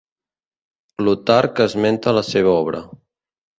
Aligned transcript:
Plutarc 1.01 1.63
esmenta 1.67 2.17
la 2.21 2.25
seva 2.33 2.57
obra. 2.65 2.83